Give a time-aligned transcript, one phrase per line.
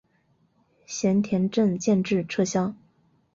[0.87, 2.73] 咸田镇建制撤销。